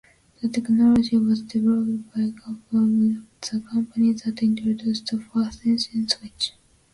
The 0.41 0.49
technology 0.49 1.15
was 1.17 1.43
developed 1.43 2.11
by 2.15 2.31
Kalpana, 2.41 3.23
the 3.41 3.59
company 3.59 4.13
that 4.13 4.41
introduced 4.41 5.05
the 5.11 5.19
first 5.19 5.61
Ethernet 5.61 6.09
switch. 6.09 6.53